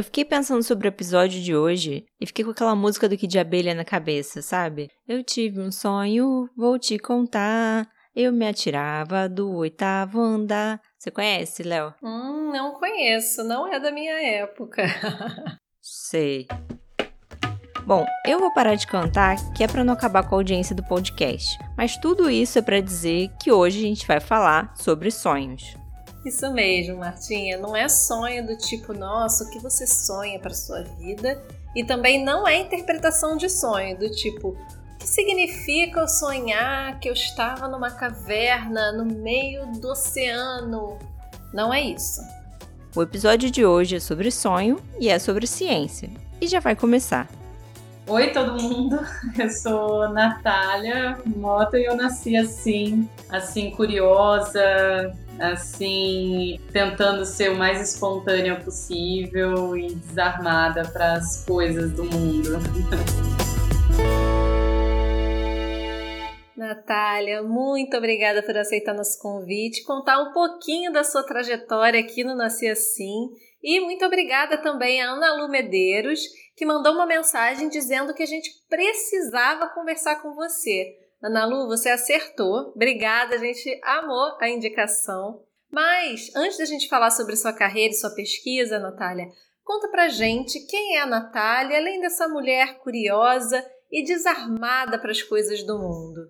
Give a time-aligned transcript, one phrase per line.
[0.00, 3.38] Eu fiquei pensando sobre o episódio de hoje e fiquei com aquela música do Kid
[3.38, 4.88] Abelha na cabeça, sabe?
[5.06, 7.86] Eu tive um sonho, vou te contar.
[8.16, 10.80] Eu me atirava do oitavo andar.
[10.98, 11.92] Você conhece, Léo?
[12.02, 14.84] Hum, não conheço, não é da minha época.
[15.82, 16.46] Sei.
[17.84, 20.82] Bom, eu vou parar de cantar, que é para não acabar com a audiência do
[20.82, 21.58] podcast.
[21.76, 25.78] Mas tudo isso é para dizer que hoje a gente vai falar sobre sonhos.
[26.24, 27.56] Isso mesmo, Martinha.
[27.56, 31.42] Não é sonho do tipo, nossa, o que você sonha para sua vida?
[31.74, 34.56] E também não é interpretação de sonho do tipo, o
[34.98, 40.98] que significa eu sonhar que eu estava numa caverna no meio do oceano?
[41.54, 42.20] Não é isso.
[42.94, 46.10] O episódio de hoje é sobre sonho e é sobre ciência.
[46.40, 47.28] E já vai começar.
[48.06, 48.98] Oi, todo mundo.
[49.38, 57.80] Eu sou Natália Mota e eu nasci assim, assim curiosa, assim, tentando ser o mais
[57.80, 62.50] espontânea possível e desarmada para as coisas do mundo.
[66.56, 72.36] Natália, muito obrigada por aceitar nosso convite, contar um pouquinho da sua trajetória aqui no
[72.36, 73.30] Nasci Assim.
[73.62, 76.20] E muito obrigada também a Ana Lu Medeiros,
[76.54, 80.96] que mandou uma mensagem dizendo que a gente precisava conversar com você.
[81.22, 82.72] Ana Lu, você acertou.
[82.74, 85.44] Obrigada, a gente amou a indicação.
[85.70, 89.26] Mas antes da gente falar sobre sua carreira e sua pesquisa, Natália,
[89.62, 95.22] conta pra gente quem é a Natália, além dessa mulher curiosa e desarmada para as
[95.22, 96.20] coisas do mundo.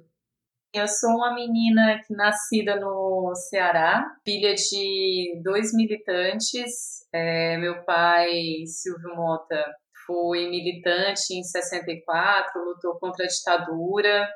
[0.73, 7.07] Eu sou uma menina nascida no Ceará, filha de dois militantes.
[7.13, 8.31] É, meu pai,
[8.67, 9.65] Silvio Mota,
[10.07, 14.29] foi militante em 64, lutou contra a ditadura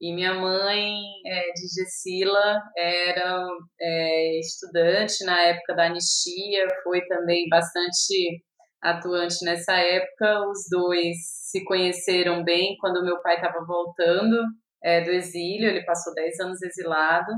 [0.00, 0.94] e minha mãe,
[1.26, 3.46] é, de Gessila, era
[3.80, 8.42] é, estudante na época da anistia, foi também bastante
[8.82, 10.48] atuante nessa época.
[10.48, 11.16] Os dois
[11.50, 14.36] se conheceram bem quando meu pai estava voltando
[14.82, 17.32] é, do exílio, ele passou 10 anos exilado.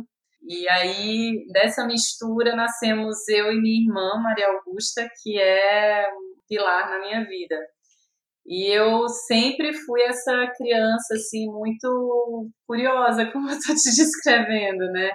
[0.48, 6.91] E aí, dessa mistura, nascemos eu e minha irmã, Maria Augusta, que é um pilar
[6.91, 7.56] na minha vida.
[8.47, 15.10] E eu sempre fui essa criança, assim, muito curiosa, como eu estou te descrevendo, né?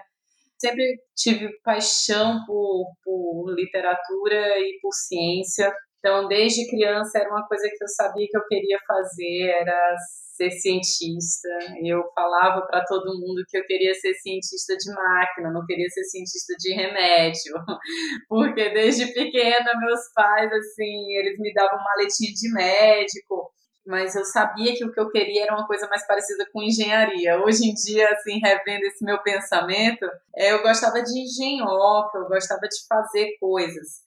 [0.60, 0.84] Sempre
[1.16, 5.72] tive paixão por, por literatura e por ciência.
[6.08, 9.96] Então, desde criança, era uma coisa que eu sabia que eu queria fazer, era
[10.38, 11.50] ser cientista.
[11.84, 16.06] Eu falava para todo mundo que eu queria ser cientista de máquina, não queria ser
[16.06, 17.56] cientista de remédio,
[18.30, 23.52] porque desde pequena meus pais assim, eles me davam um maletinho de médico,
[23.86, 27.38] mas eu sabia que o que eu queria era uma coisa mais parecida com engenharia.
[27.44, 32.62] Hoje em dia, assim, revendo esse meu pensamento, é, eu gostava de engenhoca, eu gostava
[32.62, 34.07] de fazer coisas.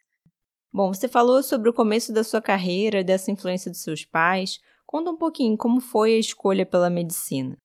[0.72, 4.60] Bom, você falou sobre o começo da sua carreira, dessa influência dos seus pais.
[4.86, 7.56] Conta um pouquinho como foi a escolha pela medicina.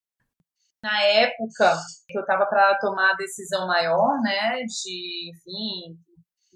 [0.84, 1.78] Na época
[2.08, 5.98] que eu estava para tomar a decisão maior, né, de, enfim,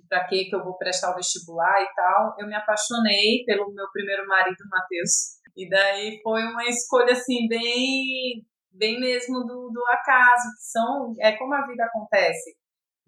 [0.07, 3.85] para que que eu vou prestar o vestibular e tal, eu me apaixonei pelo meu
[3.91, 5.39] primeiro marido, Matheus.
[5.55, 11.35] E daí foi uma escolha assim bem bem mesmo do, do acaso, que são é
[11.37, 12.58] como a vida acontece.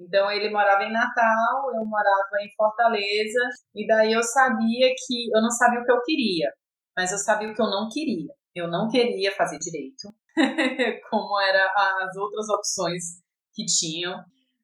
[0.02, 3.40] Então ele morava em Natal, eu morava em Fortaleza,
[3.76, 6.50] e daí eu sabia que eu não sabia o que eu queria
[6.96, 8.34] mas eu sabia o que eu não queria.
[8.54, 10.14] Eu não queria fazer direito,
[11.10, 11.68] como eram
[12.04, 13.04] as outras opções
[13.54, 14.24] que tinham,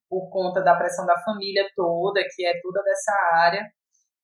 [0.09, 3.63] por conta da pressão da família toda, que é toda dessa área.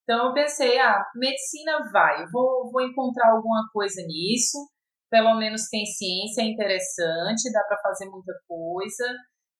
[0.03, 4.57] Então eu pensei, ah, medicina vai, vou, vou encontrar alguma coisa nisso,
[5.09, 9.05] pelo menos tem ciência, interessante, dá para fazer muita coisa.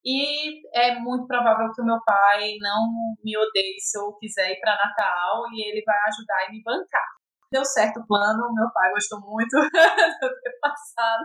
[0.06, 4.60] E é muito provável que o meu pai não me odeie se eu quiser ir
[4.60, 8.92] para Natal e ele vai ajudar e me bancar deu certo o plano, meu pai
[8.92, 11.24] gostou muito de eu ter passado.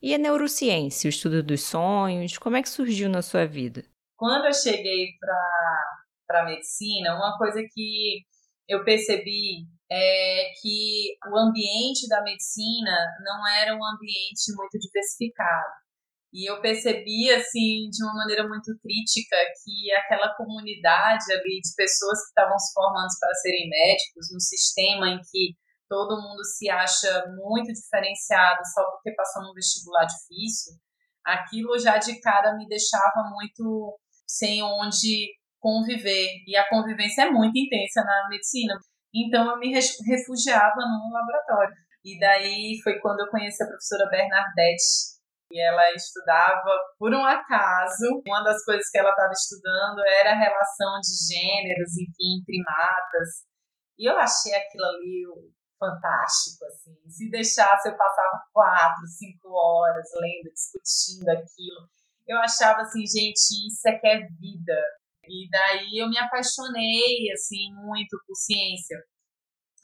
[0.00, 3.84] E a neurociência, o estudo dos sonhos, como é que surgiu na sua vida?
[4.16, 8.22] Quando eu cheguei para a medicina, uma coisa que
[8.68, 15.86] eu percebi é que o ambiente da medicina não era um ambiente muito diversificado.
[16.32, 22.20] E eu percebi, assim, de uma maneira muito crítica, que aquela comunidade ali de pessoas
[22.20, 25.56] que estavam se formando para serem médicos, num sistema em que
[25.88, 30.74] todo mundo se acha muito diferenciado só porque passou num vestibular difícil,
[31.24, 36.28] aquilo já de cara me deixava muito sem onde conviver.
[36.46, 38.74] E a convivência é muito intensa na medicina.
[39.16, 41.74] Então eu me refugiava num laboratório.
[42.04, 45.16] E daí foi quando eu conheci a professora Bernadette,
[45.50, 48.22] E ela estudava por um acaso.
[48.26, 53.46] Uma das coisas que ela estava estudando era a relação de gêneros, enfim, primatas.
[53.98, 55.24] E eu achei aquilo ali
[55.78, 56.94] fantástico, assim.
[57.08, 61.88] Se deixasse, eu passava quatro, cinco horas lendo, discutindo aquilo.
[62.26, 64.82] Eu achava assim, gente, isso é que é vida.
[65.28, 68.96] E daí eu me apaixonei, assim, muito por ciência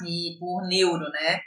[0.07, 1.41] e por neuro, né?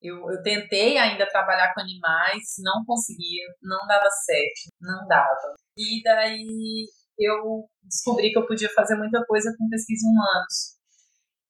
[0.00, 5.54] Eu, eu tentei ainda trabalhar com animais, não conseguia, não dava certo, não dava.
[5.76, 6.86] E daí
[7.18, 10.78] eu descobri que eu podia fazer muita coisa com pesquisa em humanos.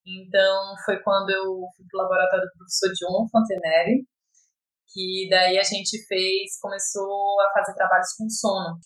[0.06, 1.44] Então foi quando eu
[1.76, 4.06] fui para o laboratório do professor John Fontenelle,
[4.92, 8.78] que daí a gente fez, começou a fazer trabalhos com sono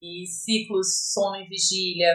[0.00, 2.14] e ciclos sono e vigília.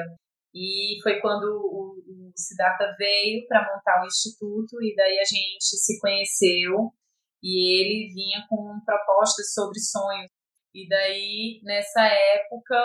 [0.54, 5.64] E foi quando o, o Siddhartha veio para montar o instituto e daí a gente
[5.64, 6.92] se conheceu
[7.42, 10.32] e ele vinha com propostas sobre sonhos.
[10.74, 12.76] E daí, nessa época,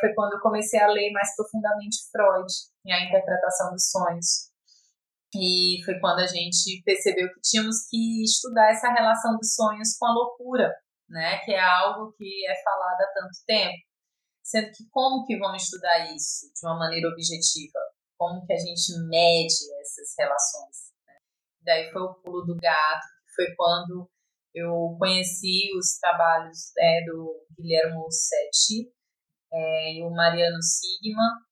[0.00, 2.46] foi quando eu comecei a ler mais profundamente Freud
[2.84, 4.48] e a interpretação dos sonhos.
[5.34, 10.06] E foi quando a gente percebeu que tínhamos que estudar essa relação dos sonhos com
[10.06, 10.74] a loucura,
[11.08, 11.38] né?
[11.44, 13.87] Que é algo que é falado há tanto tempo.
[14.48, 17.78] Sendo que como que vamos estudar isso de uma maneira objetiva?
[18.16, 20.88] Como que a gente mede essas relações?
[21.06, 21.12] Né?
[21.60, 23.06] Daí foi o pulo do gato,
[23.36, 24.08] foi quando
[24.54, 28.90] eu conheci os trabalhos é, do Guilherme Setti
[29.52, 31.44] é, e o Mariano Sigma,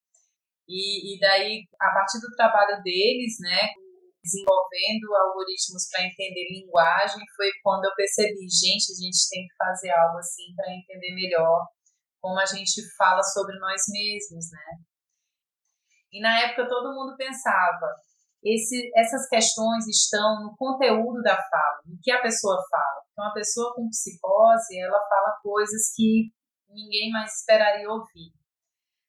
[0.67, 3.61] e, e daí, a partir do trabalho deles, né,
[4.25, 9.91] desenvolvendo algoritmos para entender linguagem, foi quando eu percebi, gente, a gente tem que fazer
[9.91, 11.77] algo assim para entender melhor
[12.21, 14.79] como a gente fala sobre nós mesmos, né?
[16.13, 17.95] E na época todo mundo pensava,
[18.43, 23.03] esse, essas questões estão no conteúdo da fala, no que a pessoa fala.
[23.13, 26.31] Então, a pessoa com psicose, ela fala coisas que
[26.69, 28.33] ninguém mais esperaria ouvir.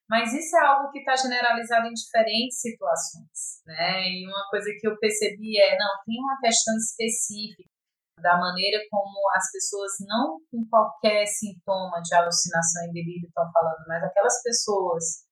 [0.10, 4.08] Mas isso é algo que está generalizado em diferentes situações, né?
[4.08, 7.77] E uma coisa que eu percebi é, não, tem uma questão específica
[8.20, 13.86] da maneira como as pessoas, não com qualquer sintoma de alucinação e delírio estão falando,
[13.88, 15.28] mas aquelas pessoas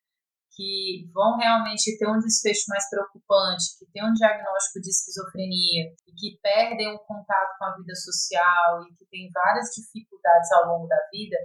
[0.55, 6.13] que vão realmente ter um desfecho mais preocupante, que tem um diagnóstico de esquizofrenia e
[6.15, 10.87] que perdem o contato com a vida social e que têm várias dificuldades ao longo
[10.87, 11.35] da vida,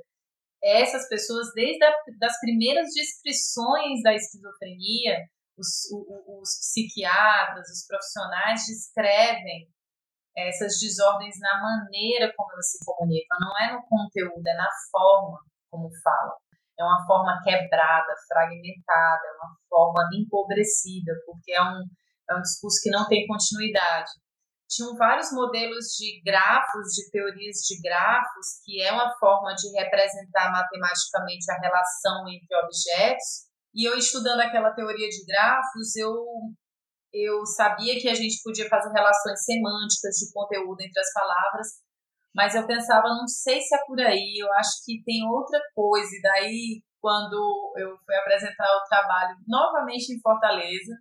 [0.62, 5.18] essas pessoas, desde as das primeiras descrições da esquizofrenia,
[5.58, 9.68] os, os psiquiatras, os profissionais descrevem
[10.36, 15.38] essas desordens na maneira como elas se comunicam, não é no conteúdo, é na forma
[15.70, 16.36] como falam.
[16.78, 21.84] É uma forma quebrada, fragmentada, é uma forma empobrecida, porque é um,
[22.30, 24.10] é um discurso que não tem continuidade
[24.70, 30.52] tinham vários modelos de grafos, de teorias de grafos, que é uma forma de representar
[30.52, 33.50] matematicamente a relação entre objetos.
[33.74, 36.14] E eu estudando aquela teoria de grafos, eu
[37.12, 41.68] eu sabia que a gente podia fazer relações semânticas de conteúdo entre as palavras,
[42.34, 46.08] mas eu pensava, não sei se é por aí, eu acho que tem outra coisa.
[46.12, 50.94] E daí, quando eu fui apresentar o trabalho novamente em Fortaleza,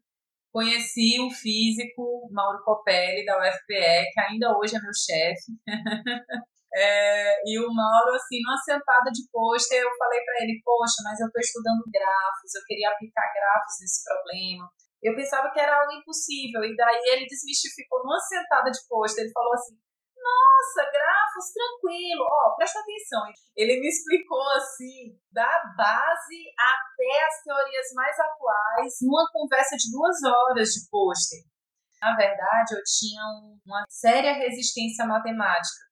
[0.51, 5.53] Conheci um físico, Mauro Copelli, da UFPE, que ainda hoje é meu chefe.
[6.73, 11.19] é, e o Mauro, assim, numa sentada de pôster, eu falei para ele: Poxa, mas
[11.19, 14.65] eu estou estudando grafos, eu queria aplicar grafos nesse problema.
[15.01, 19.23] Eu pensava que era algo impossível, e daí ele desmistificou numa sentada de pôster.
[19.23, 19.77] Ele falou assim:
[20.19, 22.23] nossa, grafos, tranquilo.
[22.23, 23.23] Ó, oh, presta atenção.
[23.55, 30.17] Ele me explicou assim, da base até as teorias mais atuais, numa conversa de duas
[30.23, 31.39] horas de pôster.
[32.01, 33.21] Na verdade, eu tinha
[33.65, 35.87] uma séria resistência matemática.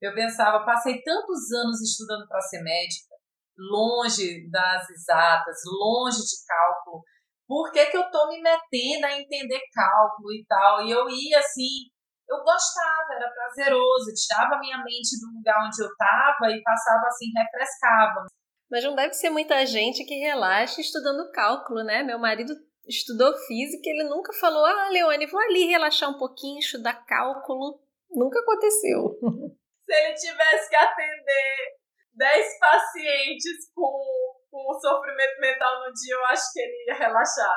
[0.00, 3.14] Eu pensava, passei tantos anos estudando para ser médica,
[3.56, 7.02] longe das exatas, longe de cálculo.
[7.46, 10.82] Por que, que eu estou me metendo a entender cálculo e tal?
[10.82, 11.90] E eu ia assim,
[12.28, 17.26] eu gostava, era prazeroso, tirava minha mente do lugar onde eu estava e passava assim,
[17.36, 18.26] refrescava.
[18.70, 22.02] Mas não deve ser muita gente que relaxa estudando cálculo, né?
[22.02, 22.54] Meu marido
[22.88, 27.80] estudou física ele nunca falou: Ah, Leone, vou ali relaxar um pouquinho, estudar cálculo.
[28.10, 29.18] Nunca aconteceu.
[29.84, 31.76] Se ele tivesse que atender
[32.14, 37.56] 10 pacientes com, com sofrimento mental no dia, eu acho que ele ia relaxar.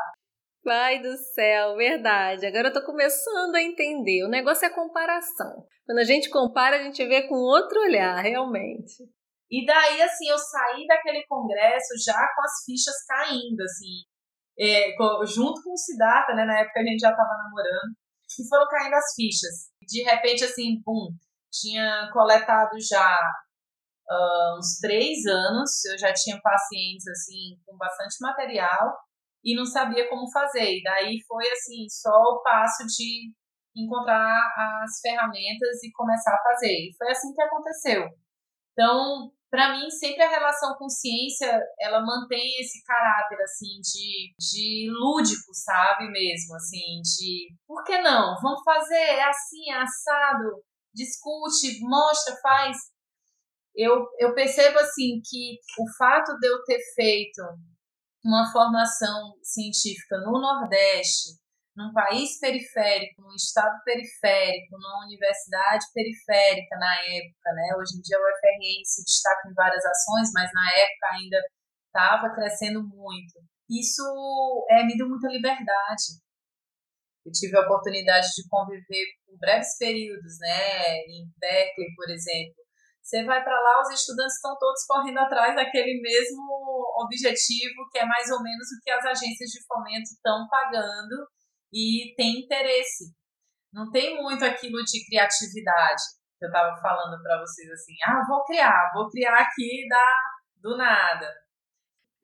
[0.63, 2.45] Pai do céu, verdade.
[2.45, 4.25] Agora eu tô começando a entender.
[4.25, 5.65] O negócio é comparação.
[5.85, 9.03] Quando a gente compara, a gente vê com outro olhar, realmente.
[9.49, 14.03] E daí, assim, eu saí daquele congresso já com as fichas caindo, assim,
[14.59, 14.91] é,
[15.25, 16.43] junto com o Siddhartha, né?
[16.43, 17.95] Na época a gente já tava namorando,
[18.27, 19.69] e foram caindo as fichas.
[19.87, 21.15] De repente, assim, pum,
[21.49, 23.17] tinha coletado já
[24.09, 28.97] uh, uns três anos, eu já tinha pacientes assim com bastante material
[29.43, 30.79] e não sabia como fazer.
[30.79, 33.31] E daí foi assim, só o passo de
[33.75, 36.89] encontrar as ferramentas e começar a fazer.
[36.89, 38.07] E foi assim que aconteceu.
[38.73, 44.91] Então, para mim, sempre a relação com ciência, ela mantém esse caráter, assim, de, de
[44.91, 48.35] lúdico, sabe, mesmo, assim, de, por que não?
[48.41, 52.77] Vamos fazer, é assim, é assado, discute, mostra, faz.
[53.77, 57.41] Eu, eu percebo, assim, que o fato de eu ter feito
[58.25, 61.37] uma formação científica no Nordeste,
[61.77, 67.75] num país periférico, num estado periférico, numa universidade periférica na época, né?
[67.77, 71.37] Hoje em dia o UFRN se destaca em várias ações, mas na época ainda
[71.85, 73.39] estava crescendo muito.
[73.69, 74.03] Isso
[74.71, 76.17] é, me deu muita liberdade.
[77.23, 80.97] Eu tive a oportunidade de conviver por breves períodos, né?
[81.05, 82.66] Em Berkeley, por exemplo.
[83.07, 86.43] Você vai para lá, os estudantes estão todos correndo atrás daquele mesmo
[87.01, 91.25] objetivo, que é mais ou menos o que as agências de fomento estão pagando
[91.71, 93.05] e tem interesse.
[93.71, 96.03] Não tem muito aquilo de criatividade
[96.37, 100.15] que eu estava falando para vocês assim, ah, vou criar, vou criar aqui da
[100.57, 101.33] do nada.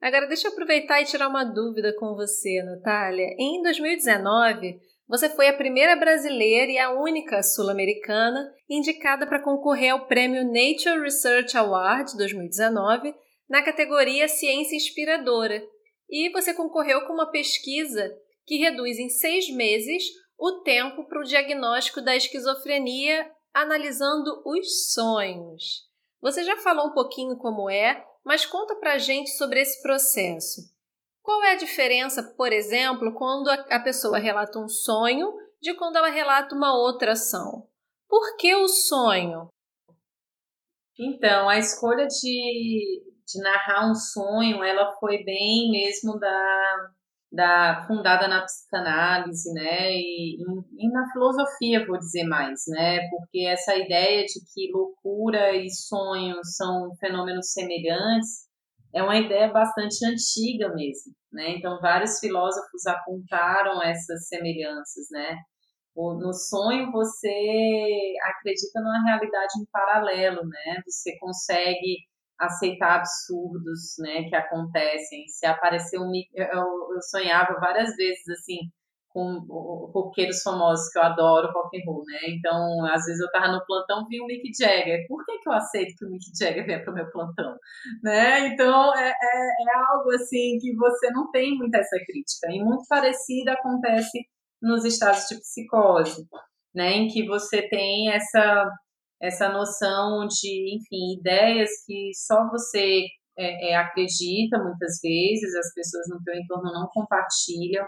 [0.02, 3.34] Agora deixa eu aproveitar e tirar uma dúvida com você, Natália.
[3.38, 10.06] Em 2019, você foi a primeira brasileira e a única sul-americana indicada para concorrer ao
[10.06, 13.14] prêmio Nature Research Award 2019
[13.48, 15.62] na categoria Ciência Inspiradora.
[16.08, 18.10] E você concorreu com uma pesquisa
[18.46, 20.04] que reduz em seis meses
[20.38, 25.84] o tempo para o diagnóstico da esquizofrenia analisando os sonhos.
[26.20, 30.73] Você já falou um pouquinho como é, mas conta pra gente sobre esse processo.
[31.24, 36.10] Qual é a diferença, por exemplo, quando a pessoa relata um sonho de quando ela
[36.10, 37.66] relata uma outra ação?
[38.06, 39.48] Por que o sonho?
[40.98, 46.90] Então, a escolha de, de narrar um sonho, ela foi bem mesmo da,
[47.32, 50.36] da fundada na psicanálise, né, e,
[50.76, 56.36] e, na filosofia, vou dizer mais, né, porque essa ideia de que loucura e sonho
[56.44, 58.43] são fenômenos semelhantes
[58.94, 65.36] é uma ideia bastante antiga mesmo, né, então vários filósofos apontaram essas semelhanças, né,
[65.96, 71.98] no sonho você acredita numa realidade em paralelo, né, você consegue
[72.38, 75.26] aceitar absurdos, né, que acontecem.
[75.28, 78.58] Se apareceu um eu, eu sonhava várias vezes assim
[79.14, 79.38] com
[79.94, 82.18] roqueiros famosos que eu adoro rock and roll, né?
[82.30, 85.06] Então, às vezes eu tava no plantão vi o Mick Jagger.
[85.06, 87.56] Por que, que eu aceito que o Mick Jagger venha pro meu plantão,
[88.02, 88.48] né?
[88.48, 92.48] Então, é, é, é algo assim que você não tem muita essa crítica.
[92.50, 94.26] E muito parecida acontece
[94.60, 96.26] nos estados de psicose,
[96.74, 96.94] né?
[96.94, 98.68] Em que você tem essa
[99.22, 103.04] essa noção de, enfim, ideias que só você
[103.38, 107.86] é, é, acredita muitas vezes, as pessoas no teu entorno não compartilham.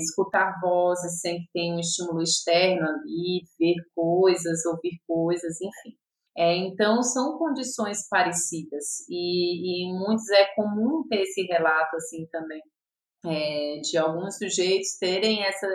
[0.00, 5.96] Escutar vozes sem que tenha um estímulo externo ali, ver coisas, ouvir coisas, enfim.
[6.36, 12.60] É, então, são condições parecidas e, e muitos é comum ter esse relato assim também,
[13.24, 15.66] é, de alguns sujeitos terem essa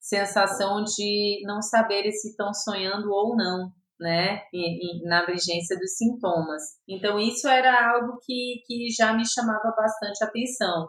[0.00, 4.42] sensação de não saberem se estão sonhando ou não, né,
[5.04, 6.62] na abrangência dos sintomas.
[6.88, 10.88] Então, isso era algo que, que já me chamava bastante atenção.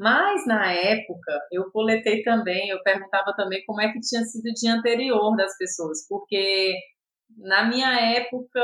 [0.00, 4.54] Mas, na época, eu coletei também, eu perguntava também como é que tinha sido o
[4.54, 6.74] dia anterior das pessoas, porque
[7.36, 8.62] na minha época,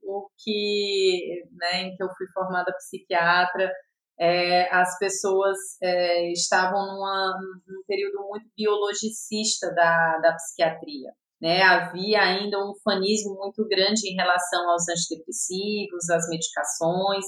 [0.00, 3.72] o que, né, em que eu fui formada psiquiatra,
[4.20, 11.10] é, as pessoas é, estavam numa, num período muito biologicista da, da psiquiatria.
[11.42, 17.24] Né, havia ainda um fanismo muito grande em relação aos antidepressivos, às medicações,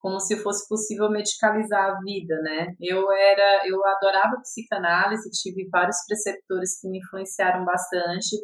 [0.00, 2.74] como se fosse possível medicalizar a vida, né?
[2.80, 8.36] Eu era, eu adorava psicanálise, tive vários preceptores que me influenciaram bastante,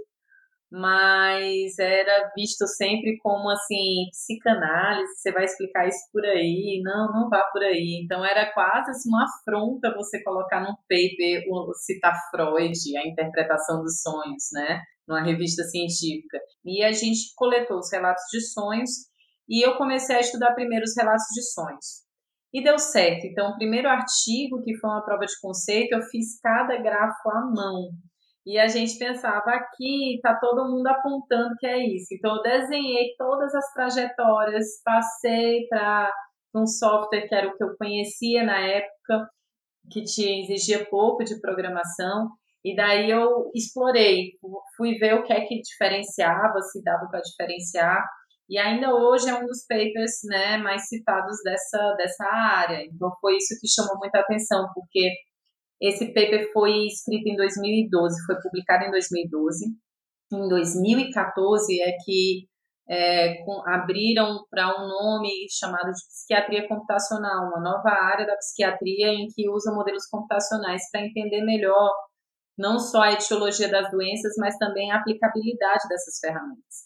[0.71, 7.31] mas era visto sempre como assim, psicanálise, você vai explicar isso por aí, não, não
[7.31, 8.03] vá por aí.
[8.05, 11.45] Então era quase assim, uma afronta você colocar num paper,
[11.85, 14.83] citar Freud, a interpretação dos sonhos, né?
[15.07, 16.39] numa revista científica.
[16.65, 18.91] E a gente coletou os relatos de sonhos
[19.49, 22.05] e eu comecei a estudar primeiro os relatos de sonhos.
[22.53, 23.27] E deu certo.
[23.27, 27.41] Então, o primeiro artigo, que foi uma prova de conceito, eu fiz cada grafo à
[27.43, 27.91] mão.
[28.47, 32.07] E a gente pensava, aqui tá todo mundo apontando que é isso.
[32.13, 36.13] Então, eu desenhei todas as trajetórias, passei para
[36.55, 39.29] um software que era o que eu conhecia na época,
[39.91, 42.31] que te exigia pouco de programação,
[42.65, 44.33] e daí eu explorei,
[44.77, 48.05] fui ver o que é que diferenciava, se dava para diferenciar.
[48.49, 52.85] E ainda hoje é um dos papers né, mais citados dessa, dessa área.
[52.85, 55.11] Então foi isso que chamou muita atenção, porque
[55.81, 59.67] esse paper foi escrito em 2012, foi publicado em 2012.
[60.33, 62.49] Em 2014 é que
[62.89, 69.09] é, com, abriram para um nome chamado de psiquiatria computacional, uma nova área da psiquiatria
[69.09, 71.91] em que usa modelos computacionais para entender melhor
[72.57, 76.86] não só a etiologia das doenças, mas também a aplicabilidade dessas ferramentas.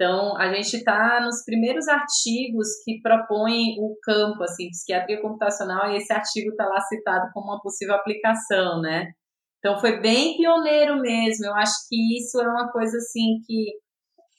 [0.00, 5.98] Então, a gente está nos primeiros artigos que propõem o campo, assim, psiquiatria computacional, e
[5.98, 9.12] esse artigo está lá citado como uma possível aplicação, né?
[9.58, 11.44] Então, foi bem pioneiro mesmo.
[11.44, 13.72] Eu acho que isso é uma coisa, assim, que,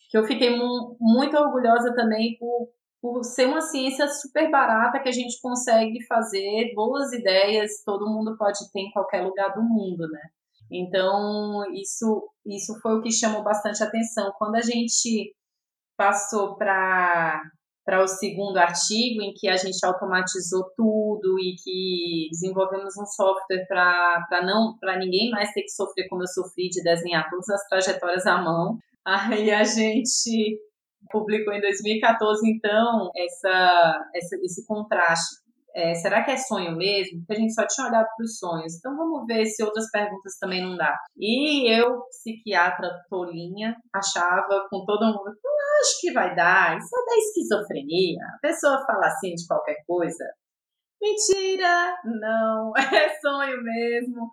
[0.09, 5.09] que eu fiquei mu muito orgulhosa também por, por ser uma ciência super barata que
[5.09, 10.07] a gente consegue fazer boas ideias, todo mundo pode ter em qualquer lugar do mundo,
[10.09, 10.21] né?
[10.71, 14.33] Então, isso, isso foi o que chamou bastante atenção.
[14.39, 15.35] Quando a gente
[16.01, 17.43] passou para
[17.83, 23.65] para o segundo artigo, em que a gente automatizou tudo e que desenvolvemos um software
[23.67, 27.67] para não para ninguém mais ter que sofrer como eu sofri de desenhar todas as
[27.67, 28.77] trajetórias à mão.
[29.03, 30.59] Aí a gente
[31.11, 35.41] publicou em 2014, então, essa, essa esse contraste
[35.73, 37.19] é, será que é sonho mesmo?
[37.19, 38.75] Porque a gente só tinha olhado para os sonhos.
[38.75, 40.97] Então vamos ver se outras perguntas também não dá.
[41.17, 47.05] E eu, psiquiatra tolinha, achava com todo mundo, não acho que vai dar, isso é
[47.05, 48.23] da esquizofrenia.
[48.35, 50.23] A pessoa fala assim de qualquer coisa.
[51.01, 51.97] Mentira!
[52.05, 54.29] Não, é sonho mesmo.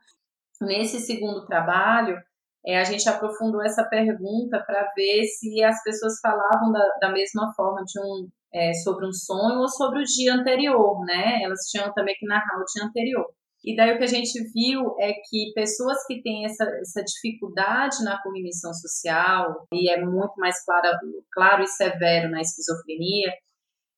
[0.60, 2.18] Nesse segundo trabalho,
[2.66, 7.52] é, a gente aprofundou essa pergunta para ver se as pessoas falavam da, da mesma
[7.54, 11.42] forma de um, é, sobre um sonho ou sobre o dia anterior, né?
[11.42, 13.26] Elas tinham também que narrar o dia anterior.
[13.68, 18.02] E daí o que a gente viu é que pessoas que têm essa, essa dificuldade
[18.02, 20.88] na cognição social, e é muito mais claro,
[21.30, 23.30] claro e severo na esquizofrenia,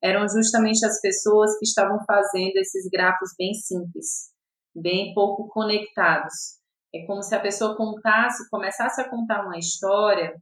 [0.03, 4.33] eram justamente as pessoas que estavam fazendo esses grafos bem simples,
[4.75, 6.59] bem pouco conectados.
[6.93, 10.35] É como se a pessoa contasse, começasse a contar uma história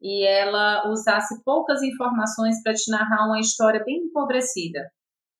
[0.00, 4.88] e ela usasse poucas informações para te narrar uma história bem empobrecida.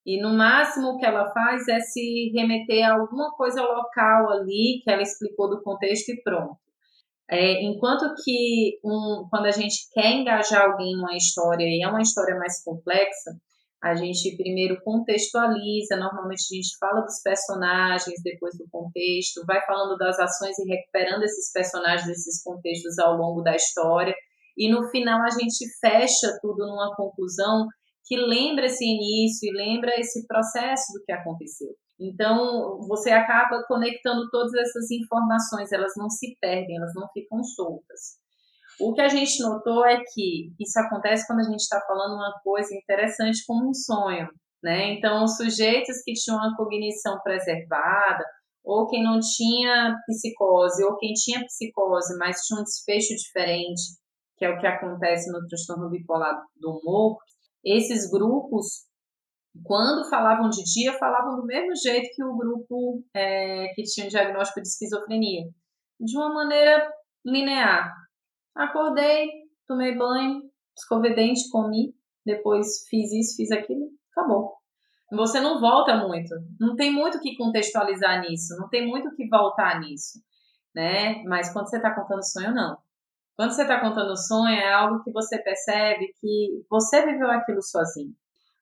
[0.09, 4.81] E no máximo o que ela faz é se remeter a alguma coisa local ali
[4.83, 6.57] que ela explicou do contexto e pronto.
[7.31, 12.01] É, enquanto que um, quando a gente quer engajar alguém numa história e é uma
[12.01, 13.37] história mais complexa,
[13.83, 19.99] a gente primeiro contextualiza, normalmente a gente fala dos personagens depois do contexto, vai falando
[19.99, 24.15] das ações e recuperando esses personagens, esses contextos ao longo da história,
[24.57, 27.69] e no final a gente fecha tudo numa conclusão
[28.09, 31.69] que lembra esse início e lembra esse processo do que aconteceu.
[32.01, 38.17] Então, você acaba conectando todas essas informações, elas não se perdem, elas não ficam soltas.
[38.81, 42.33] O que a gente notou é que isso acontece quando a gente está falando uma
[42.43, 44.29] coisa interessante como um sonho,
[44.63, 44.95] né?
[44.95, 48.25] Então, os sujeitos que tinham uma cognição preservada,
[48.65, 53.83] ou quem não tinha psicose, ou quem tinha psicose, mas tinha um desfecho diferente,
[54.37, 57.19] que é o que acontece no transtorno bipolar do humor,
[57.65, 58.87] esses grupos,
[59.65, 64.11] quando falavam de dia, falavam do mesmo jeito que o grupo é, que tinha o
[64.11, 65.45] diagnóstico de esquizofrenia,
[66.01, 66.91] de uma maneira
[67.25, 67.93] linear.
[68.55, 69.29] Acordei,
[69.67, 70.43] tomei banho,
[70.77, 71.95] escovei dente, comi,
[72.25, 74.57] depois fiz isso, fiz aquilo, acabou.
[75.11, 79.81] Você não volta muito, não tem muito que contextualizar nisso, não tem muito que voltar
[79.81, 80.19] nisso,
[80.75, 81.23] né?
[81.25, 82.77] Mas quando você está contando sonho, não.
[83.39, 88.13] Quando você está contando sonho, é algo que você percebe que você viveu aquilo sozinho.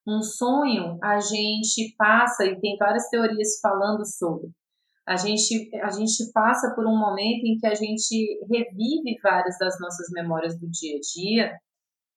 [0.06, 4.50] Um sonho, a gente passa, e tem várias teorias falando sobre,
[5.06, 9.80] a gente, a gente passa por um momento em que a gente revive várias das
[9.80, 11.58] nossas memórias do dia a dia,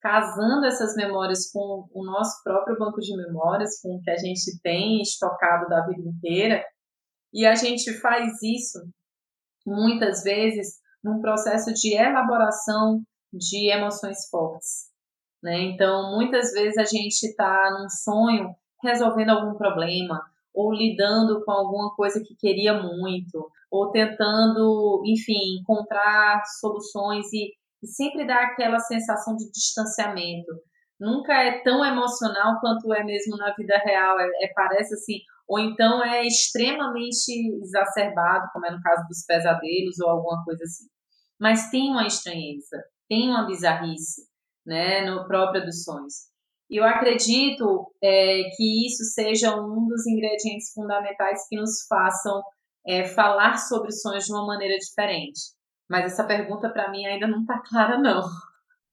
[0.01, 4.59] casando essas memórias com o nosso próprio banco de memórias, com o que a gente
[4.61, 6.61] tem estocado da vida inteira,
[7.33, 8.79] e a gente faz isso
[9.65, 14.89] muitas vezes num processo de elaboração de emoções fortes.
[15.41, 15.61] Né?
[15.61, 20.21] Então, muitas vezes a gente está num sonho resolvendo algum problema,
[20.53, 27.87] ou lidando com alguma coisa que queria muito, ou tentando, enfim, encontrar soluções e, e
[27.87, 30.51] sempre dá aquela sensação de distanciamento.
[30.99, 34.19] Nunca é tão emocional quanto é mesmo na vida real.
[34.19, 37.31] É, é, parece assim, ou então é extremamente
[37.63, 40.85] exacerbado, como é no caso dos pesadelos ou alguma coisa assim.
[41.41, 42.77] Mas tem uma estranheza,
[43.09, 44.21] tem uma bizarrice,
[44.63, 46.29] né, no próprio dos sonhos.
[46.69, 52.43] E eu acredito é, que isso seja um dos ingredientes fundamentais que nos façam
[52.85, 55.39] é, falar sobre sonhos de uma maneira diferente.
[55.89, 58.21] Mas essa pergunta para mim ainda não está clara, não.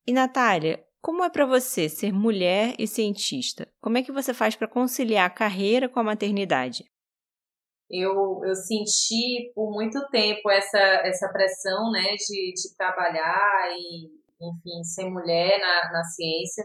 [0.06, 3.68] E Natália, Como é para você ser mulher e cientista?
[3.80, 6.84] Como é que você faz para conciliar a carreira com a maternidade?
[7.88, 14.06] Eu, eu senti por muito tempo essa, essa pressão né, de, de trabalhar e,
[14.40, 16.64] enfim, ser mulher na, na ciência.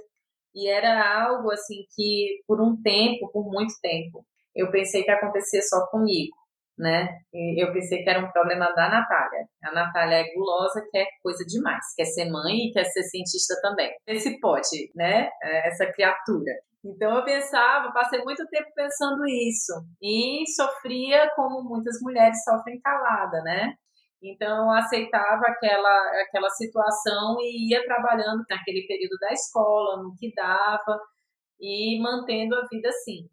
[0.55, 5.61] E era algo assim que, por um tempo, por muito tempo, eu pensei que acontecia
[5.61, 6.40] só comigo
[6.77, 7.07] né?
[7.33, 9.45] E eu pensei que era um problema da Natália.
[9.63, 13.91] A Natália é gulosa, quer coisa demais, quer ser mãe e quer ser cientista também.
[14.07, 15.29] Esse pode, né?
[15.43, 16.51] É, essa criatura.
[16.83, 23.41] Então eu pensava, passei muito tempo pensando isso e sofria como muitas mulheres sofrem calada,
[23.43, 23.75] né?
[24.21, 30.33] Então eu aceitava aquela aquela situação e ia trabalhando naquele período da escola, no que
[30.33, 30.99] dava
[31.59, 33.29] e mantendo a vida assim.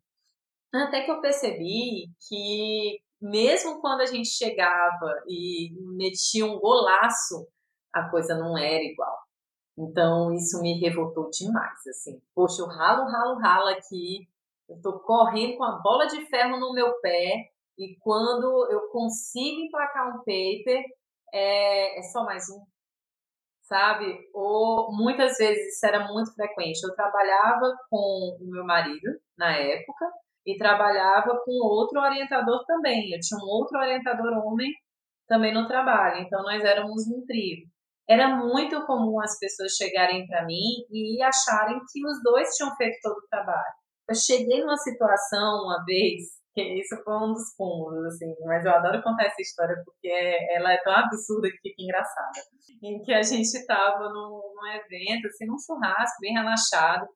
[0.74, 7.46] Até que eu percebi que mesmo quando a gente chegava e metia um golaço,
[7.92, 9.18] a coisa não era igual.
[9.76, 12.20] Então, isso me revoltou demais, assim.
[12.35, 14.28] Poxa, eu ralo, ralo, ralo aqui,
[14.68, 19.61] eu tô correndo com a bola de ferro no meu pé, e quando eu consigo
[19.61, 20.83] emplacar um paper,
[21.33, 22.61] é, é só mais um,
[23.62, 24.18] sabe?
[24.35, 26.83] Ou muitas vezes isso era muito frequente.
[26.83, 30.07] Eu trabalhava com o meu marido na época,
[30.48, 33.12] e trabalhava com outro orientador também.
[33.12, 34.72] Eu tinha um outro orientador homem
[35.28, 37.68] também no trabalho, então nós éramos um trio.
[38.08, 42.96] Era muito comum as pessoas chegarem para mim e acharem que os dois tinham feito
[43.02, 43.74] todo o trabalho.
[44.08, 46.22] Eu cheguei numa situação uma vez,
[46.54, 50.72] que isso foi um dos fundos, assim, mas eu adoro contar essa história porque ela
[50.72, 52.40] é tão absurda que fica engraçada.
[52.82, 57.06] Em que a gente estava num, num evento, assim, num churrasco bem relaxado,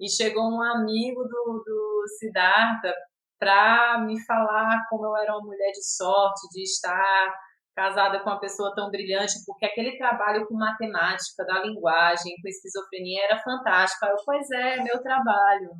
[0.00, 1.62] e chegou um amigo do
[2.08, 2.92] Siddhartha
[3.38, 7.34] para me falar como eu era uma mulher de sorte, de estar
[7.74, 13.24] casada com uma pessoa tão brilhante, porque aquele trabalho com matemática, da linguagem, com esquizofrenia
[13.24, 14.04] era fantástico.
[14.04, 15.70] Aí eu, pois é, meu trabalho.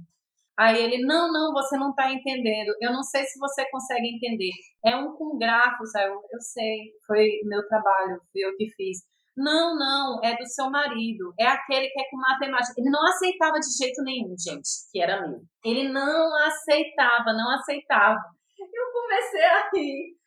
[0.56, 2.74] Aí ele, não, não, você não está entendendo.
[2.80, 4.50] Eu não sei se você consegue entender.
[4.84, 5.94] É um com grafos.
[5.96, 8.98] Aí eu, eu sei, foi meu trabalho, fui eu que fiz.
[9.38, 11.32] Não, não, é do seu marido.
[11.38, 12.74] É aquele que é com matemática.
[12.76, 15.40] Ele não aceitava de jeito nenhum, gente, que era meu.
[15.64, 18.18] Ele não aceitava, não aceitava.
[18.58, 20.18] Eu comecei a rir.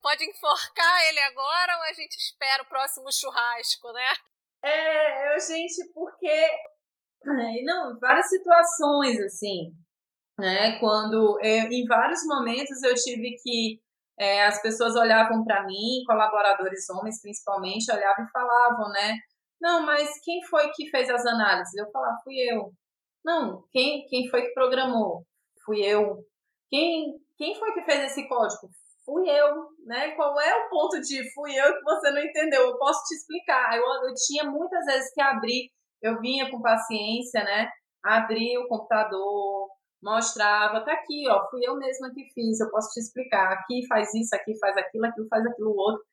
[0.00, 4.08] Pode enforcar ele agora ou a gente espera o próximo churrasco, né?
[4.64, 6.48] É, eu, gente, porque.
[7.64, 9.72] Não, várias situações, assim,
[10.38, 10.78] né?
[10.78, 13.83] Quando eu, em vários momentos eu tive que
[14.18, 19.14] é, as pessoas olhavam para mim, colaboradores homens principalmente, olhavam e falavam, né?
[19.60, 21.74] Não, mas quem foi que fez as análises?
[21.74, 22.72] Eu falava, fui eu.
[23.24, 25.24] Não, quem, quem foi que programou?
[25.64, 26.18] Fui eu.
[26.70, 28.68] Quem, quem foi que fez esse código?
[29.04, 30.12] Fui eu, né?
[30.12, 32.62] Qual é o ponto de fui eu que você não entendeu?
[32.62, 33.76] Eu posso te explicar.
[33.76, 35.70] Eu, eu tinha muitas vezes que abrir,
[36.02, 37.68] eu vinha com paciência, né?
[38.02, 39.68] Abrir o computador,
[40.04, 44.12] mostrava, tá aqui, ó, fui eu mesma que fiz, eu posso te explicar, aqui faz
[44.14, 46.04] isso, aqui faz aquilo, aquilo faz aquilo outro.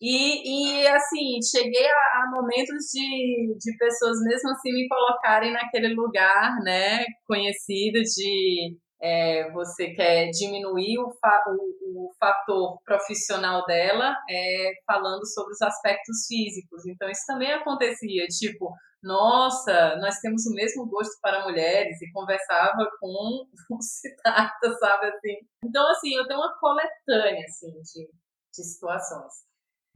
[0.00, 5.94] E, e assim, cheguei a, a, momentos de, de pessoas mesmo assim me colocarem naquele
[5.94, 14.16] lugar, né, conhecido de é, você quer diminuir o, fa o, o, fator profissional dela
[14.30, 16.86] é, falando sobre os aspectos físicos.
[16.86, 18.72] Então, isso também acontecia, tipo,
[19.04, 25.36] nossa, nós temos o mesmo gosto para mulheres e conversava com o Citata, sabe assim.
[25.62, 28.08] Então, assim, eu tenho uma coletânea, assim, de,
[28.52, 29.32] de situações.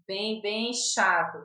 [0.06, 1.38] Bem, bem chato.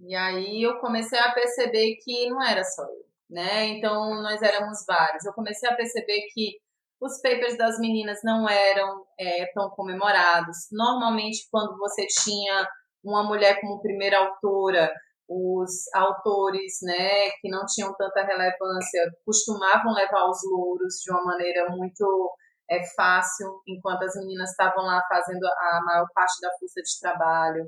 [0.00, 3.66] E aí eu comecei a perceber que não era só eu, né?
[3.66, 5.24] Então, nós éramos vários.
[5.24, 6.58] Eu comecei a perceber que
[7.00, 10.66] os papers das meninas não eram é, tão comemorados.
[10.72, 12.68] Normalmente, quando você tinha
[13.04, 14.92] uma mulher como primeira autora,
[15.28, 21.68] os autores, né, que não tinham tanta relevância, costumavam levar os louros de uma maneira
[21.70, 22.32] muito
[22.70, 27.64] é, fácil, enquanto as meninas estavam lá fazendo a maior parte da força de trabalho.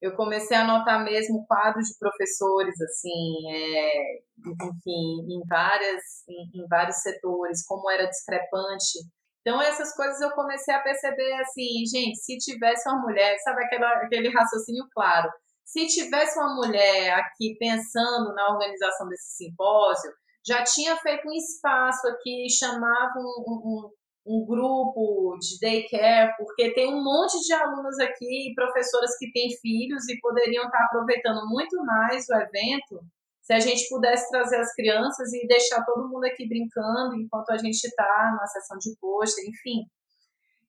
[0.00, 6.66] Eu comecei a notar mesmo quadros de professores, assim, é, enfim, em, várias, em, em
[6.68, 8.98] vários setores, como era discrepante
[9.42, 13.92] então, essas coisas eu comecei a perceber assim, gente, se tivesse uma mulher, sabe aquela,
[13.94, 15.28] aquele raciocínio claro,
[15.64, 20.12] se tivesse uma mulher aqui pensando na organização desse simpósio,
[20.46, 23.90] já tinha feito um espaço aqui, chamava um, um,
[24.26, 30.08] um grupo de daycare, porque tem um monte de alunos aqui, professoras que têm filhos
[30.08, 33.00] e poderiam estar aproveitando muito mais o evento
[33.42, 37.58] se a gente pudesse trazer as crianças e deixar todo mundo aqui brincando enquanto a
[37.58, 39.84] gente está na sessão de posta, enfim.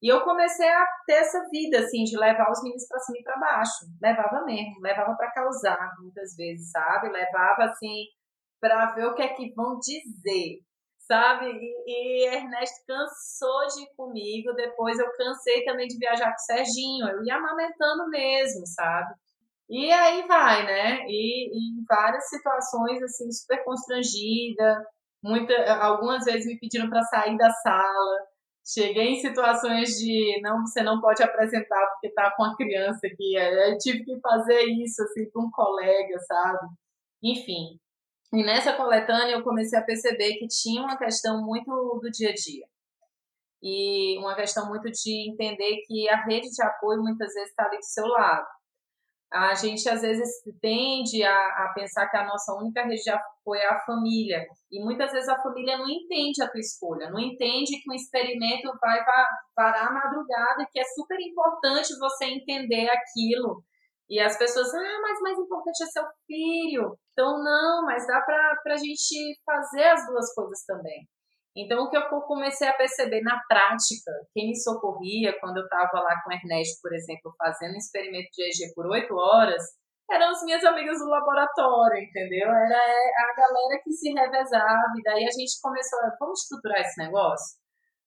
[0.04, 3.24] E eu comecei a ter essa vida, assim, de levar os meninos para cima e
[3.24, 3.86] para baixo.
[4.02, 7.08] Levava mesmo, levava para causar, muitas vezes, sabe?
[7.08, 8.08] Levava, assim,
[8.60, 10.60] para ver o que é que vão dizer,
[11.08, 11.46] sabe?
[11.48, 16.40] E, e Ernesto cansou de ir comigo, depois eu cansei também de viajar com o
[16.40, 19.14] Serginho, eu ia amamentando mesmo, sabe?
[19.70, 21.06] E aí vai, né?
[21.08, 24.86] E, em várias situações, assim, super constrangida,
[25.24, 28.33] muita, algumas vezes me pediram para sair da sala,
[28.66, 33.36] Cheguei em situações de não, você não pode apresentar porque tá com a criança aqui.
[33.36, 36.68] Eu tive que fazer isso assim para um colega, sabe?
[37.22, 37.78] Enfim.
[38.34, 41.70] E nessa coletânea eu comecei a perceber que tinha uma questão muito
[42.02, 42.66] do dia a dia.
[43.62, 47.78] E uma questão muito de entender que a rede de apoio muitas vezes está ali
[47.78, 48.48] do seu lado
[49.34, 50.30] a gente às vezes
[50.62, 54.46] tende a, a, pensar que a nossa única rede de apoio é a família.
[54.72, 58.72] E muitas vezes a família não entende a tua escolha, não entende que um experimento
[58.80, 59.04] vai
[59.56, 63.64] parar a madrugada, que é super importante você entender aquilo.
[64.08, 66.96] E as pessoas, ah, mas mais importante é seu filho.
[67.12, 71.08] Então, não, mas dá para a gente fazer as duas coisas também.
[71.56, 76.00] Então, o que eu comecei a perceber na prática, quem me socorria quando eu estava
[76.02, 79.62] lá com o Ernesto, por exemplo, fazendo experimento de EG por oito horas,
[80.10, 82.50] eram as minhas amigas do laboratório, entendeu?
[82.50, 86.82] Era é, a galera que se revezava, e daí a gente começou a, vamos estruturar
[86.82, 87.58] esse negócio?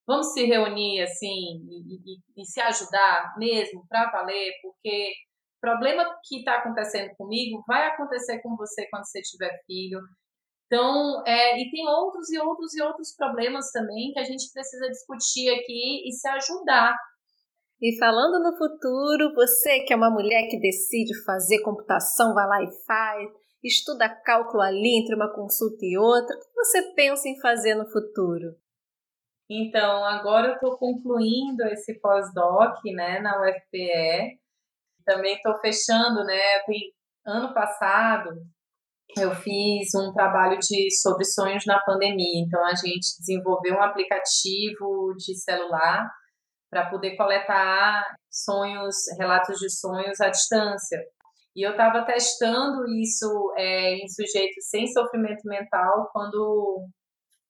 [0.06, 5.12] Vamos se reunir, assim, e, e, e se ajudar mesmo, para valer, porque
[5.56, 10.00] o problema que está acontecendo comigo vai acontecer com você quando você tiver filho,
[10.66, 14.88] então, é, e tem outros e outros e outros problemas também que a gente precisa
[14.88, 16.94] discutir aqui e se ajudar.
[17.80, 22.62] E falando no futuro, você que é uma mulher que decide fazer computação, vai lá
[22.62, 23.30] e faz,
[23.62, 27.88] estuda cálculo ali entre uma consulta e outra, o que você pensa em fazer no
[27.88, 28.56] futuro?
[29.48, 34.40] Então, agora eu estou concluindo esse pós-doc né, na UFPE.
[35.04, 36.58] Também estou fechando, né?
[36.66, 36.92] Tem,
[37.24, 38.30] ano passado
[39.16, 42.42] eu fiz um trabalho de sobre sonhos na pandemia.
[42.44, 46.10] Então a gente desenvolveu um aplicativo de celular
[46.70, 51.00] para poder coletar sonhos, relatos de sonhos à distância.
[51.54, 56.86] E eu estava testando isso é, em sujeitos sem sofrimento mental quando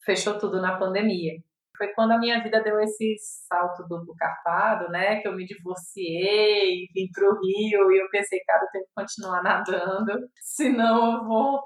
[0.05, 1.33] fechou tudo na pandemia
[1.77, 3.15] foi quando a minha vida deu esse
[3.49, 5.21] salto duplo carpado, né?
[5.21, 8.91] Que eu me divorciei, vim para o Rio e eu pensei, cara, eu tenho que
[8.95, 11.61] continuar nadando, senão eu vou.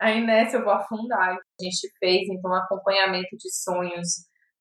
[0.00, 1.30] Aí nessa eu vou afundar.
[1.30, 4.08] A gente fez então um acompanhamento de sonhos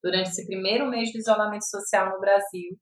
[0.04, 2.78] durante esse primeiro mês de isolamento social no Brasil.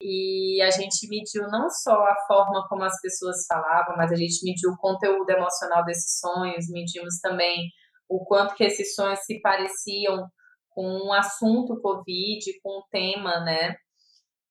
[0.00, 4.44] E a gente mediu não só a forma como as pessoas falavam, mas a gente
[4.44, 7.70] mediu o conteúdo emocional desses sonhos, medimos também
[8.08, 10.28] o quanto que esses sonhos se pareciam
[10.74, 13.76] com um assunto Covid, com um tema, né?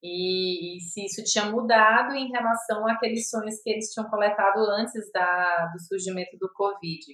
[0.01, 5.09] E, e, se isso tinha mudado em relação àqueles sonhos que eles tinham coletado antes
[5.13, 7.05] da, do surgimento do Covid.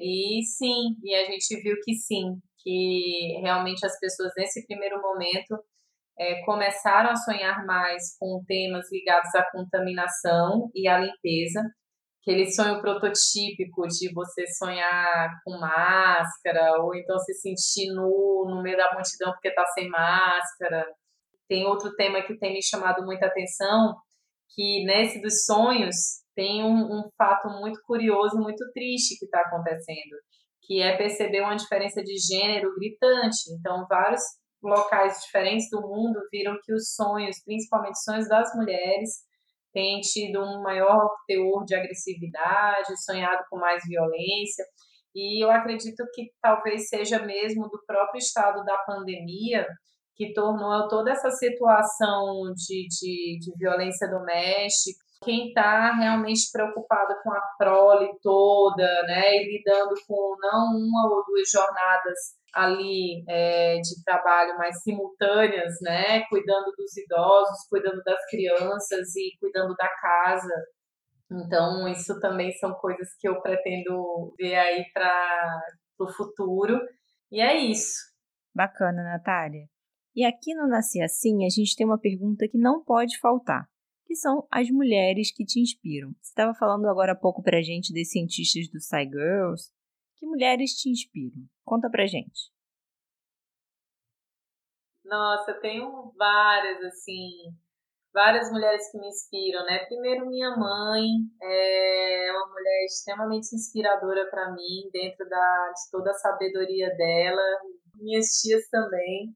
[0.00, 5.58] E sim, e a gente viu que sim, que realmente as pessoas nesse primeiro momento
[6.18, 11.62] é, começaram a sonhar mais com temas ligados à contaminação e à limpeza,
[12.28, 18.76] aquele sonho prototípico de você sonhar com máscara, ou então se sentir nu no meio
[18.76, 20.86] da multidão porque está sem máscara.
[21.48, 23.96] Tem outro tema que tem me chamado muita atenção,
[24.54, 25.96] que nesse dos sonhos
[26.36, 30.14] tem um, um fato muito curioso e muito triste que está acontecendo,
[30.64, 33.50] que é perceber uma diferença de gênero gritante.
[33.58, 34.22] Então, vários
[34.62, 39.27] locais diferentes do mundo viram que os sonhos, principalmente sonhos das mulheres,
[39.72, 44.64] tem tido um maior teor de agressividade, sonhado com mais violência.
[45.14, 49.66] E eu acredito que talvez seja mesmo do próprio estado da pandemia
[50.14, 54.98] que tornou toda essa situação de, de, de violência doméstica.
[55.24, 61.24] Quem está realmente preocupado com a prole toda, né, e lidando com não uma ou
[61.24, 66.24] duas jornadas ali é, de trabalho mais simultâneas, né?
[66.28, 70.54] Cuidando dos idosos, cuidando das crianças e cuidando da casa.
[71.30, 75.60] Então, isso também são coisas que eu pretendo ver aí para
[76.00, 76.80] o futuro.
[77.30, 77.96] E é isso.
[78.54, 79.66] Bacana, Natália.
[80.16, 83.68] E aqui no Nascer Assim, a gente tem uma pergunta que não pode faltar,
[84.04, 86.10] que são as mulheres que te inspiram.
[86.20, 89.70] Você estava falando agora há pouco para a gente dos cientistas do Sci Girls,
[90.16, 91.44] que mulheres te inspiram?
[91.68, 92.50] Conta pra gente.
[95.04, 97.30] Nossa, tenho várias, assim,
[98.12, 99.84] várias mulheres que me inspiram, né?
[99.84, 101.04] Primeiro, minha mãe
[101.42, 107.42] é uma mulher extremamente inspiradora para mim, dentro da, de toda a sabedoria dela.
[107.96, 109.34] Minhas tias também.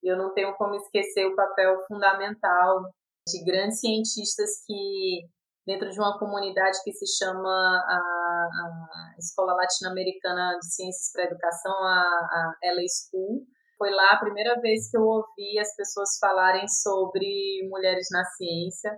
[0.00, 2.84] Eu não tenho como esquecer o papel fundamental
[3.26, 5.26] de grandes cientistas que,
[5.66, 11.26] dentro de uma comunidade que se chama a a Escola Latino-Americana de Ciências para a
[11.26, 13.46] Educação, a, a LA School.
[13.78, 18.90] Foi lá a primeira vez que eu ouvi as pessoas falarem sobre mulheres na ciência.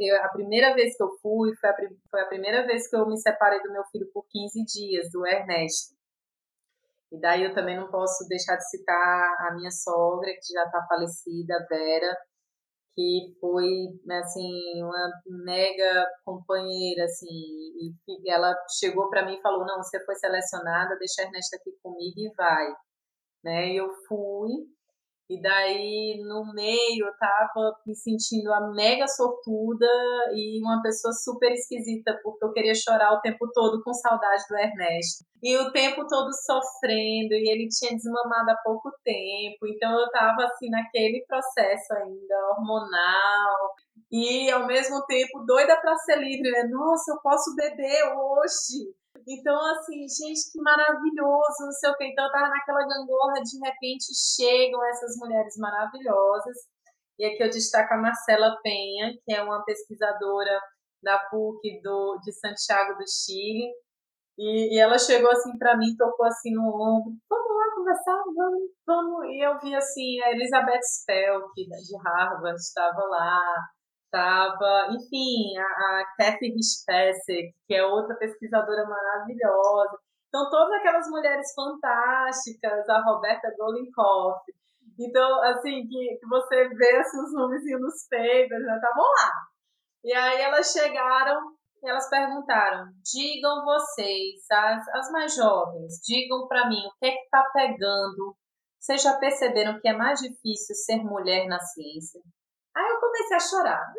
[0.00, 1.74] Eu, a primeira vez que eu fui foi a,
[2.10, 5.26] foi a primeira vez que eu me separei do meu filho por 15 dias, do
[5.26, 5.96] Ernesto.
[7.10, 10.84] E daí eu também não posso deixar de citar a minha sogra, que já está
[10.86, 12.16] falecida, Vera,
[12.96, 13.68] que foi,
[14.10, 15.10] assim, uma
[15.44, 21.20] mega companheira, assim, e ela chegou para mim e falou, não, você foi selecionada, deixa
[21.20, 22.66] a Ernesto aqui comigo e vai.
[23.44, 23.74] Né?
[23.74, 24.50] Eu fui,
[25.28, 29.86] e daí, no meio, eu tava me sentindo a mega sortuda
[30.32, 34.56] e uma pessoa super esquisita, porque eu queria chorar o tempo todo com saudade do
[34.56, 35.24] Ernesto.
[35.42, 40.44] E o tempo todo sofrendo, e ele tinha desmamado há pouco tempo, então eu tava
[40.44, 43.74] assim naquele processo ainda hormonal.
[44.12, 46.68] E ao mesmo tempo doida para ser livre, né?
[46.70, 48.94] Nossa, eu posso beber hoje.
[49.28, 52.04] Então, assim, gente, que maravilhoso, não sei o que.
[52.06, 56.56] Então, eu tava naquela gangorra, de repente chegam essas mulheres maravilhosas.
[57.18, 60.60] E aqui eu destaco a Marcela Penha, que é uma pesquisadora
[61.02, 63.72] da PUC do, de Santiago do Chile.
[64.38, 68.70] E, e ela chegou assim para mim, tocou assim no ombro, vamos lá conversar, vamos,
[68.86, 69.24] vamos.
[69.30, 73.40] E eu vi assim, a Elizabeth Spell, que de Harvard, estava lá,
[74.06, 79.98] estava, enfim, a, a Kathy Rispesser, que é outra pesquisadora maravilhosa.
[80.28, 84.40] Então, todas aquelas mulheres fantásticas, a Roberta Golinkoff.
[84.98, 88.74] Então, assim, que, que você vê assim, os nomes nos papers, né?
[88.74, 89.32] Estavam lá.
[90.04, 96.68] E aí elas chegaram e elas perguntaram: digam vocês, as, as mais jovens, digam para
[96.68, 98.36] mim o que é que tá pegando.
[98.78, 102.20] Vocês já perceberam que é mais difícil ser mulher na ciência?
[102.76, 103.92] Aí eu comecei a chorar.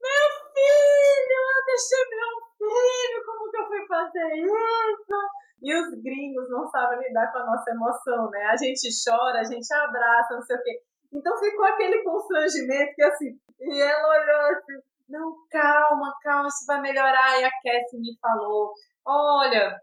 [0.00, 5.16] Meu filho, eu deixei meu filho, como que eu fui fazer isso?
[5.62, 8.46] E os gringos não sabem lidar com a nossa emoção, né?
[8.46, 10.82] A gente chora, a gente abraça, não sei o quê.
[11.12, 16.80] Então ficou aquele constrangimento que assim, e ela olhou assim, não, calma, calma, isso vai
[16.80, 17.40] melhorar.
[17.40, 18.72] E a Cassie me falou,
[19.06, 19.80] olha,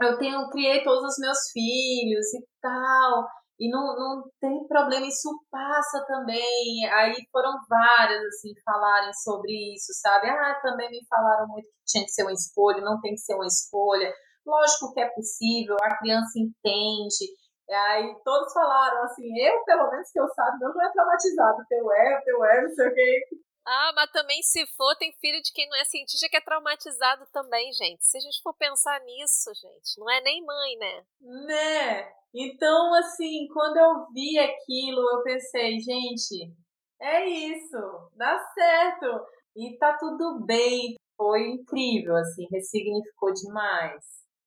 [0.00, 5.28] eu tenho, criei todos os meus filhos e tal, e não, não tem problema, isso
[5.50, 6.86] passa também.
[6.92, 10.28] Aí foram várias, assim, falarem sobre isso, sabe?
[10.28, 13.34] Ah, também me falaram muito que tinha que ser uma escolha, não tem que ser
[13.34, 14.12] uma escolha.
[14.46, 17.26] Lógico que é possível, a criança entende.
[17.70, 21.58] Aí todos falaram assim, eu, pelo menos que eu saiba, não é traumatizado.
[21.68, 23.24] Teu é, teu é, não sei o quê.
[23.70, 27.26] Ah, mas também se for, tem filho de quem não é cientista que é traumatizado
[27.30, 28.02] também, gente.
[28.02, 31.04] Se a gente for pensar nisso, gente, não é nem mãe, né?
[31.20, 32.12] Né?
[32.34, 36.50] Então, assim, quando eu vi aquilo, eu pensei, gente,
[36.98, 39.26] é isso, dá certo.
[39.54, 40.94] E tá tudo bem.
[41.14, 44.02] Foi incrível, assim, ressignificou demais.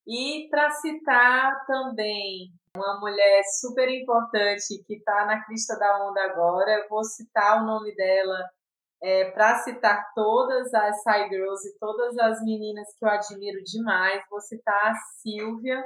[0.07, 6.71] E para citar também uma mulher super importante que está na crista da onda agora,
[6.71, 8.49] eu vou citar o nome dela
[9.01, 14.23] é, para citar todas as Side Girls e todas as meninas que eu admiro demais,
[14.29, 15.83] vou citar a Silvia.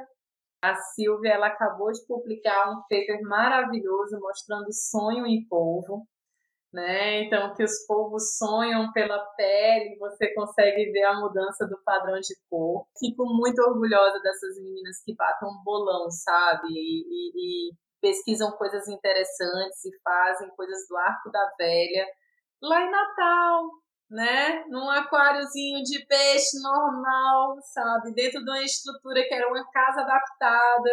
[0.61, 6.05] A Silvia ela acabou de publicar um paper maravilhoso mostrando sonho em polvo.
[6.73, 7.23] Né?
[7.23, 12.35] Então, que os polvos sonham pela pele, você consegue ver a mudança do padrão de
[12.49, 12.85] cor.
[12.99, 16.67] Fico muito orgulhosa dessas meninas que batem um bolão, sabe?
[16.67, 22.05] E, e, e pesquisam coisas interessantes e fazem coisas do arco da velha
[22.67, 23.69] lá em Natal,
[24.09, 24.63] né?
[24.67, 28.13] Num aquáriozinho de peixe normal, sabe?
[28.13, 30.91] Dentro de uma estrutura que era uma casa adaptada.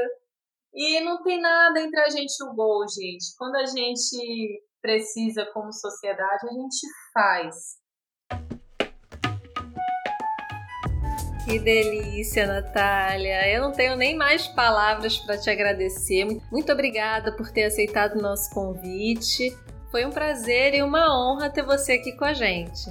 [0.75, 3.37] E não tem nada entre a gente e o gol, gente.
[3.37, 7.83] Quando a gente precisa como sociedade, a gente faz.
[11.45, 13.53] Que delícia, Natália!
[13.53, 16.25] Eu não tenho nem mais palavras para te agradecer.
[16.51, 19.55] Muito obrigada por ter aceitado o nosso convite.
[19.93, 22.91] Foi um prazer e uma honra ter você aqui com a gente.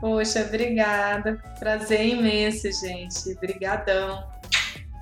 [0.00, 1.40] Poxa, obrigada.
[1.60, 3.32] Prazer imenso, gente.
[3.36, 4.24] Obrigadão.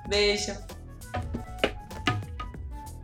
[0.07, 0.53] Beijo.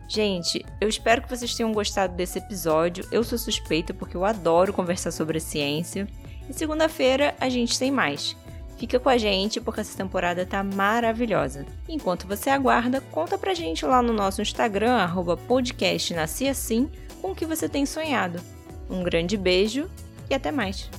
[0.07, 3.09] Gente, eu espero que vocês tenham gostado desse episódio.
[3.11, 6.07] Eu sou suspeita porque eu adoro conversar sobre a ciência.
[6.47, 8.37] E segunda-feira a gente tem mais.
[8.77, 11.65] Fica com a gente porque essa temporada tá maravilhosa.
[11.89, 16.91] Enquanto você aguarda, conta pra gente lá no nosso Instagram, arroba podcast Nasci Assim,
[17.21, 18.41] com o que você tem sonhado.
[18.89, 19.89] Um grande beijo
[20.29, 20.91] e até mais!